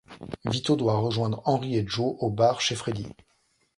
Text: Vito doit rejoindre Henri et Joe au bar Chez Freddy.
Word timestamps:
Vito 0.45 0.75
doit 0.75 0.97
rejoindre 0.97 1.43
Henri 1.45 1.75
et 1.75 1.87
Joe 1.87 2.15
au 2.17 2.31
bar 2.31 2.59
Chez 2.59 2.73
Freddy. 2.75 3.05